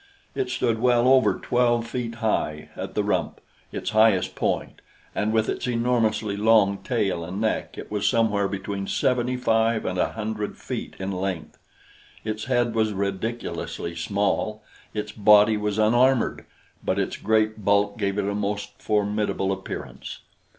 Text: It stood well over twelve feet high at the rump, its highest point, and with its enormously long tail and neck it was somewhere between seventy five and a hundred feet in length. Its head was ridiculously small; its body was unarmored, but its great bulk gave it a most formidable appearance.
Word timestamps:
It 0.33 0.49
stood 0.49 0.79
well 0.79 1.07
over 1.07 1.35
twelve 1.35 1.85
feet 1.85 2.15
high 2.15 2.69
at 2.75 2.95
the 2.95 3.03
rump, 3.03 3.39
its 3.71 3.91
highest 3.91 4.33
point, 4.33 4.81
and 5.13 5.31
with 5.31 5.47
its 5.47 5.67
enormously 5.67 6.35
long 6.35 6.79
tail 6.79 7.23
and 7.23 7.39
neck 7.39 7.77
it 7.77 7.91
was 7.91 8.09
somewhere 8.09 8.47
between 8.47 8.87
seventy 8.87 9.37
five 9.37 9.85
and 9.85 9.99
a 9.99 10.13
hundred 10.13 10.57
feet 10.57 10.95
in 10.97 11.11
length. 11.11 11.59
Its 12.25 12.45
head 12.45 12.73
was 12.73 12.93
ridiculously 12.93 13.95
small; 13.95 14.63
its 14.91 15.11
body 15.11 15.55
was 15.55 15.77
unarmored, 15.77 16.47
but 16.83 16.97
its 16.97 17.15
great 17.15 17.63
bulk 17.63 17.99
gave 17.99 18.17
it 18.17 18.25
a 18.25 18.33
most 18.33 18.81
formidable 18.81 19.51
appearance. 19.51 20.21